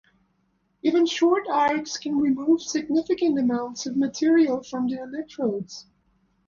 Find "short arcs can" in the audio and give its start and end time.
1.05-2.17